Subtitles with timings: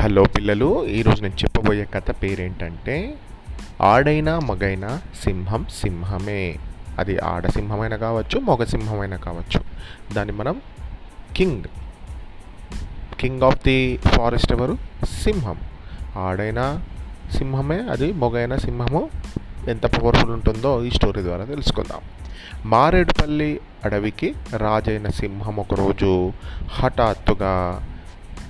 [0.00, 3.14] Hello పిల్లలు ఈరోజు నేను చెప్పబోయే కథ పేరేంటంటే
[3.82, 6.56] ఆడైనా మగైనా సింహం సింహమే.
[6.98, 9.60] అది ఆడ సింహమైనా కావచ్చు మగ సింహమైనా కావచ్చు.
[10.14, 10.60] దాన్ని మనం
[11.36, 11.64] king
[13.20, 14.78] king of the forest ఎవరు?
[15.04, 15.56] సింహం.
[16.16, 16.82] ఆడైనా
[17.36, 19.10] సింహమే అది మొగైన సింహము.
[19.68, 22.00] ఎంత పవర్ఫుల్ ఉంటుందో ఈ స్టోరీ ద్వారా తెలుసుకుందాం.
[22.70, 26.32] మారేడుపల్లి అడవికి రాజైన సింహం ఒకరోజు
[26.68, 27.86] హఠాత్తుగా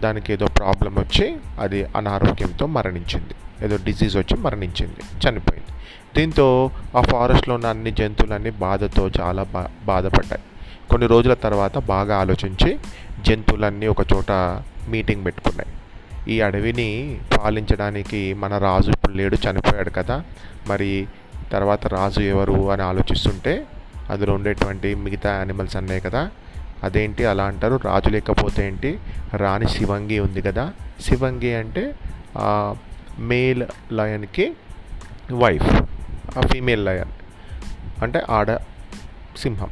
[0.00, 3.64] దానికి ఏదో ప్రాబ్లం వచ్చి అది అనారోగ్యంతో మరణించింది.
[3.64, 5.28] ఏదో డిసీజ్ వచ్చి మరణించింది.
[5.28, 5.80] చనిపోయింది.
[6.16, 10.42] దీంతో ఆ ఫారెస్ట్లో ఉన్న అన్ని జంతువులన్నీ బాధతో చాలా బా బాధపడ్డాయి.
[10.90, 12.78] కొన్ని రోజుల తర్వాత బాగా ఆలోచించి
[13.26, 14.32] జంతువులన్నీ ఒక చోట
[14.88, 15.68] మీటింగ్ పెట్టుకున్నాయి.
[16.34, 20.24] ఈ అడవిని పాలించడానికి మన రాజు ఇప్పుడు లేడు చనిపోయాడు కదా.
[20.66, 21.06] మరి
[21.52, 23.66] తర్వాత రాజు ఎవరు అని ఆలోచిస్తుంటే
[24.10, 26.30] అందులో ఉండేటువంటి మిగతా యానిమల్స్ అన్నాయి కదా
[26.82, 27.80] అదేంటి అలా అంటారు?
[27.84, 28.98] రాజు లేకపోతే ఏంటి?
[29.36, 30.72] రాణి శివంగి ఉంది కదా.
[31.00, 31.94] శివంగి అంటే
[33.18, 34.52] మేల్ లయన్కి
[35.32, 35.82] వైఫ్
[36.48, 37.10] ఫీమేల్ లయన్.
[38.02, 38.56] అంటే ఆడ
[39.36, 39.70] సింహం.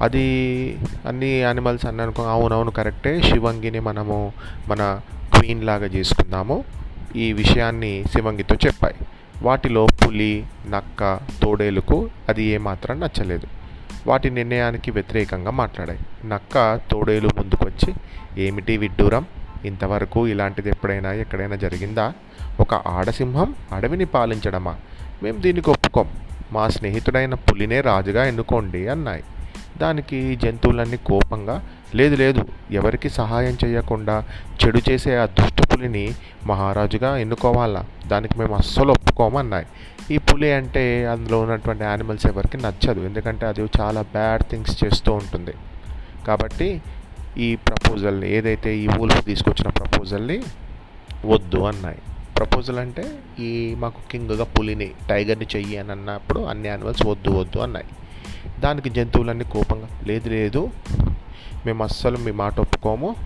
[0.00, 3.22] అది అన్ని యానిమల్స్ అన్న అనుకో అవునవును కరెక్టే.
[3.22, 4.32] శివంగిని మనము
[4.68, 5.00] మన
[5.34, 6.64] క్వీన్ లాగా చేసుకుందాము.
[7.16, 8.94] ఈ విషయాన్ని శివంగితో చెప్పాయి.
[9.42, 13.46] వాటిలో పులి నక్క తోడేలుకు అది ఏమాత్రం నచ్చలేదు.
[14.06, 15.98] వాటి నిర్ణయానికి వ్యతిరేకంగా మాట్లాడాయి.
[16.28, 17.94] నక్క తోడేలు ముందుకొచ్చి
[18.38, 19.26] ఏమిటి విడ్డూరం?
[19.64, 22.12] ఇంతవరకు ఇలాంటిది ఎప్పుడైనా ఎక్కడైనా జరిగిందా?
[22.60, 24.76] ఒక ఆడసింహం అడవిని పాలించడమా?
[25.22, 26.08] మేము దీనికి ఒప్పుకోం.
[26.52, 29.24] మా స్నేహితుడైన పులినే రాజుగా ఎన్నుకోండి అన్నాయి.
[29.78, 34.24] దానికి జంతువులన్నీ కోపంగా లేదు లేదు ఎవరికి సహాయం చేయకుండా
[34.64, 36.14] చెడు చేసే ఆ దుష్ట పులిని
[36.46, 37.84] మహారాజుగా ఎన్నుకోవాలా?
[38.06, 39.66] దానికి మేము అస్సలు ఒప్పుకోమన్నాయి
[40.10, 43.00] ఈ పులి అంటే అందులో ఉన్నటువంటి యానిమల్స్ ఎవరికి నచ్చదు.
[43.00, 45.54] ఎందుకంటే అది చాలా బ్యాడ్ థింగ్స్ చేస్తూ ఉంటుంది.
[46.26, 46.80] కాబట్టి
[47.38, 50.42] ఈ ప్రపోజల్ని ఏదైతే ఈ ఊల్ఫ్ తీసుకొచ్చిన ప్రపోజల్ని
[51.26, 51.98] వద్దు అన్నాయి.
[52.36, 53.04] ప్రపోజల్ అంటే
[53.38, 57.86] ఈ మాకు కింగ్గా పులిని టైగర్ని చెయ్యి అని అన్నప్పుడు అన్ని యానిమల్స్ వద్దు వద్దు అన్నాయి.
[58.60, 60.70] దానికి జంతువులన్నీ కోపంగా లేదు లేదు
[61.66, 63.16] మేము అస్సలు మీ మాట ఒప్పుకోము.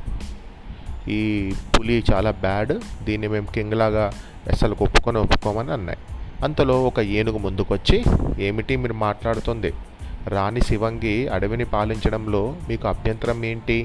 [1.08, 4.12] ఈ పులి చాలా బ్యాడ్ దీన్ని మేము కింగ్ లాగా
[4.50, 5.98] అస్సలు ఒప్పుకొని ఒప్పుకోమని అన్నాయి.
[6.44, 7.96] అంతలో ఒక ఏనుగు ముందుకొచ్చి
[8.38, 9.70] ఏమిటి మీరు మాట్లాడుతుంది?
[10.28, 13.78] రాణి శివంగి అడవిని పాలించడంలో మీకు అభ్యంతరం ఏంటి?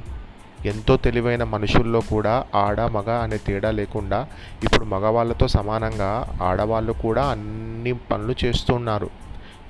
[0.66, 4.20] ఎంతో తెలివైన మనుషుల్లో కూడా ఆడ మగ అనే తేడా లేకుండా
[4.64, 6.12] ఇప్పుడు మగవాళ్ళతో సమానంగా
[6.42, 9.10] ఆడవాళ్ళు కూడా అన్ని పనులు చేస్తున్నారు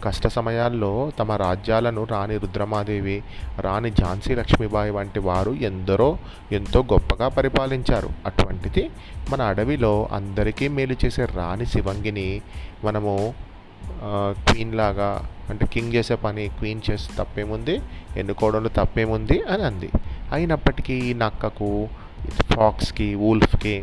[0.03, 3.17] కష్ట సమయాల్లో తమ రాజ్యాలను రాణి రుద్రమాదేవి
[3.59, 6.09] రాణి ఝాన్సీ లక్ష్మీబాయి వంటి వారు ఎందరో
[6.51, 8.09] ఎంతో గొప్పగా పరిపాలించారు.
[8.25, 8.83] అటువంటిది
[9.31, 12.27] మన అడవిలో అందరికీ మేలు చేసే రాణి శివంగిని
[12.83, 13.13] మనము
[14.45, 15.09] క్వీన్ లాగా
[15.49, 17.75] అంటే కింగ్ చేసే పని క్వీన్ చేసి తప్పేముంది
[18.17, 19.89] ఎన్నుకోవడంలో తప్పేముంది అని అంది.
[20.31, 21.69] అయినప్పటికీ నక్కకు
[22.53, 23.75] ఫాక్స్కి వూల్ఫ్కి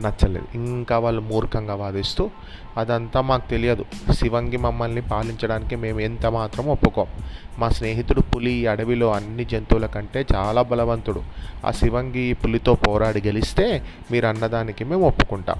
[0.00, 0.46] నచ్చలేదు.
[0.54, 2.30] ఇంకా వాళ్ళు మూర్ఖంగా వాదిస్తూ
[2.76, 3.84] అదంతా మాకు తెలియదు.
[4.12, 7.06] శివంగి మమ్మల్ని పాలించడానికి మేము ఎంత మాత్రం ఒప్పుకోం.
[7.58, 11.22] మా స్నేహితుడు పులి ఈ అడవిలో అన్ని జంతువుల కంటే చాలా బలవంతుడు.
[11.66, 15.56] ఆ శివంగి పులితో పోరాడి గెలిస్తే మీరు అన్నదానికి మేము ఒప్పుకుంటాం.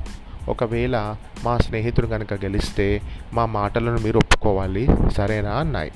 [0.48, 3.00] ఒకవేళ మా స్నేహితుడు కనుక గెలిస్తే
[3.32, 4.88] మా మాటలను మీరు ఒప్పుకోవాలి.
[5.10, 5.92] సరేనా అన్నాయి.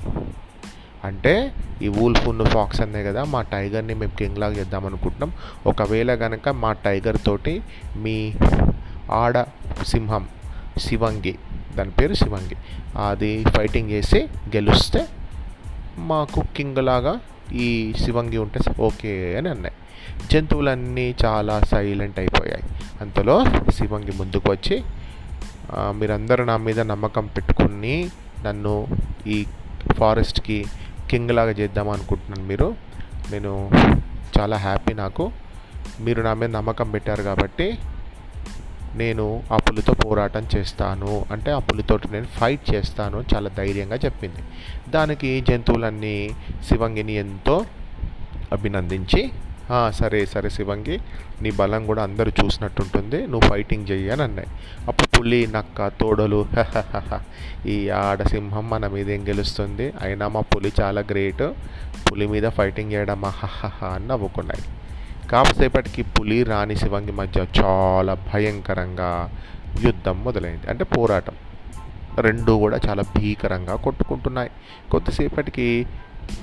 [1.05, 5.31] అంటే ఈ వూల్ఫ్ ఉన్న ఫాక్స్ అనే కదా మా టైగర్ని మేము కింగ్ లాగా చేద్దాం అనుకుంటున్నాం.
[5.67, 7.61] ఒకవేళ కనుక మా టైగర్ తోటి
[7.97, 8.33] మీ
[9.11, 9.45] ఆడ
[9.87, 10.27] సింహం
[10.77, 11.35] శివంగి
[11.75, 12.55] దాని పేరు శివంగి
[13.07, 15.07] అది ఫైటింగ్ చేసి గెలుస్తే
[15.97, 17.19] మాకు కింగ్ లాగా
[17.53, 19.75] ఈ శివంగి ఉంటే ఓకే అని అన్నాయి.
[20.31, 22.63] జంతువులన్నీ చాలా సైలెంట్ అయిపోయాయి.
[23.01, 24.83] అంతలో శివంగి ముందుకు వచ్చి
[25.73, 28.09] మీరందరూ నా మీద నమ్మకం పెట్టుకుని
[28.45, 28.87] నన్ను
[29.27, 29.45] ఈ
[29.97, 30.65] ఫారెస్ట్కి
[31.09, 32.75] కింగ్ లాగా చేద్దాం అనుకుంటున్నాను మీరు.
[33.31, 33.69] నేను
[34.39, 35.31] చాలా హ్యాపీ నాకు.
[35.99, 37.77] మీరు నా మీద నమ్మకం పెట్టారు కాబట్టి
[38.95, 41.25] నేను ఆ పులితో పోరాటం చేస్తాను.
[41.31, 44.43] అంటే ఆ పులితోటి నేను ఫైట్ చేస్తాను చాలా ధైర్యంగా చెప్పింది.
[44.91, 46.29] దానికి జంతువులన్నీ
[46.67, 47.65] శివంగిని ఎంతో
[48.51, 49.31] అభినందించి
[49.91, 50.99] సరే సరే శివంగి
[51.41, 53.27] నీ బలం కూడా అందరూ చూసినట్టుంటుంది.
[53.27, 54.47] నువ్వు ఫైటింగ్ చెయ్యి అని అన్నాయి.
[54.87, 56.47] అప్పుడు పులి నక్క తోడలు
[57.67, 59.93] ఈ ఆడసింహం మన మీద ఏం గెలుస్తుంది?
[60.01, 61.41] అయినా మా పులి చాలా గ్రేట్
[62.11, 64.63] పులి మీద ఫైటింగ్ చేయడం హహహ అని నవ్వుకున్నాయి.
[65.29, 69.31] కాసేపటికి పులి రాణి శివంగి మధ్య చాలా భయంకరంగా
[69.83, 70.69] యుద్ధం మొదలైంది.
[70.69, 71.33] అంటే పోరాటం.
[72.19, 74.49] రెండు కూడా చాలా భీకరంగా కొట్టుకుంటున్నాయి.
[74.91, 75.85] కొద్దిసేపటికి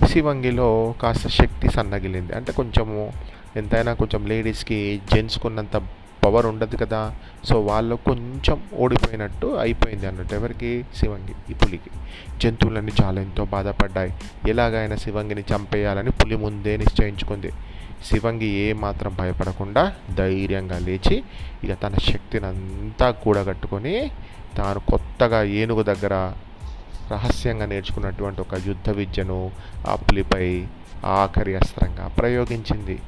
[0.08, 2.32] శివంగిలో కాస్త శక్తి సన్నగిలింది.
[2.32, 3.12] అంటే కొంచెము
[3.56, 5.82] ఎంతైనా కొంచెం లేడీస్కి జెంట్స్కున్నంత
[6.24, 7.14] పవర్ ఉండదు కదా.
[7.44, 10.84] సో వాళ్ళు కొంచెం ఓడిపోయినట్టు అయిపోయింది అన్నట్టు ఎవరికి?
[10.96, 11.90] శివంగి ఈ పులికి.
[12.38, 14.14] జంతువులన్నీ చాలా ఎంతో బాధపడ్డాయి.
[14.48, 17.50] ఎలాగైనా శివంగిని చంపేయాలని పులి ముందే నిశ్చయించుకుంది.
[18.04, 21.22] శివంగి ఏ మాత్రం భయపడకుండా ధైర్యంగా లేచి
[21.64, 24.10] ఇక తన శక్తిని అంతా కూడగట్టుకొని
[24.56, 26.32] తాను కొత్తగా ఏనుగు దగ్గర
[27.10, 29.50] రహస్యంగా నేర్చుకున్నటువంటి ఒక యుద్ధ విద్యను
[29.88, 30.66] ఆ పులిపై
[31.04, 33.00] ఆఖరి అస్త్రంగా ప్రయోగించింది.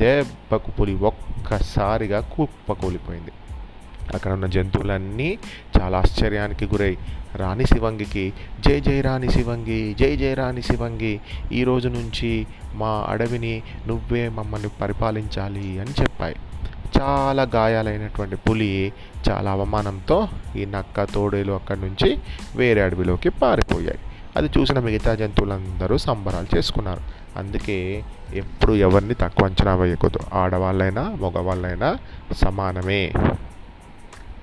[0.00, 3.30] దెబ్బకు పులి ఒక్కసారిగా కుప్పకూలిపోయింది
[4.14, 5.38] అక్కడ ఉన్న జంతువులన్నీ
[5.80, 6.96] చాలా ఆశ్చర్యానికి గురై
[7.34, 11.20] రాణి శివంగికి జై జై రాణి శివంగి జై జై రాణి శివంగి
[11.52, 16.36] ఈ రోజు నుంచి మా అడవిని నువ్వే మమ్మల్ని పరిపాలించాలి అని చెప్పాయి.
[17.00, 18.92] చాలా గాయాలైనటువంటి పులి
[19.28, 22.18] చాలా అవమానంతో ఈ నక్క తోడేలు అక్కడి నుంచి
[22.56, 23.98] వేరే అడవిలోకి పారిపోయాయి.
[24.36, 27.00] అది చూసిన మిగతా జంతువులందరూ సంబరాలు చేసుకున్నారు.
[27.36, 28.04] అందుకే
[28.34, 30.18] ఎప్పుడు ఎవరిని తక్కువ అంచనా వేయకూడదు.
[30.32, 31.98] ఆడవాళ్ళైనా మగవాళ్ళైనా
[32.32, 33.12] సమానమే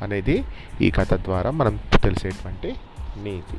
[0.02, 0.44] అనేది
[0.82, 2.76] ఈ కథ ద్వారా మనం తెలిసేటువంటి
[3.18, 3.58] నీతి.